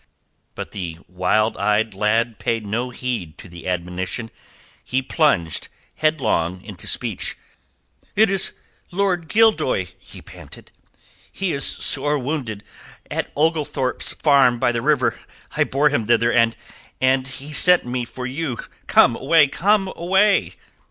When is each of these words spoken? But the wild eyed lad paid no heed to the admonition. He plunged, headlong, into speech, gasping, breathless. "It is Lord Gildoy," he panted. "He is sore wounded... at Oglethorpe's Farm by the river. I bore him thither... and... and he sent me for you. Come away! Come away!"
But 0.55 0.71
the 0.71 0.97
wild 1.07 1.55
eyed 1.57 1.93
lad 1.93 2.39
paid 2.39 2.65
no 2.65 2.89
heed 2.89 3.37
to 3.37 3.47
the 3.47 3.67
admonition. 3.67 4.31
He 4.83 5.03
plunged, 5.03 5.67
headlong, 5.97 6.63
into 6.63 6.87
speech, 6.87 7.37
gasping, 7.37 7.37
breathless. 8.01 8.13
"It 8.15 8.29
is 8.31 8.51
Lord 8.89 9.27
Gildoy," 9.27 9.89
he 9.99 10.19
panted. 10.23 10.71
"He 11.31 11.51
is 11.53 11.65
sore 11.67 12.17
wounded... 12.17 12.63
at 13.11 13.31
Oglethorpe's 13.37 14.13
Farm 14.13 14.57
by 14.57 14.71
the 14.71 14.81
river. 14.81 15.19
I 15.55 15.65
bore 15.65 15.89
him 15.89 16.07
thither... 16.07 16.33
and... 16.33 16.57
and 16.99 17.27
he 17.27 17.53
sent 17.53 17.85
me 17.85 18.03
for 18.03 18.25
you. 18.25 18.57
Come 18.87 19.15
away! 19.15 19.49
Come 19.49 19.93
away!" 19.95 20.53